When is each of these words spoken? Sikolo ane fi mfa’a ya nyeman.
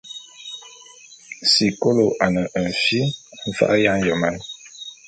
Sikolo 1.51 2.05
ane 2.25 2.43
fi 2.81 2.99
mfa’a 3.49 3.75
ya 3.83 3.93
nyeman. 4.03 4.35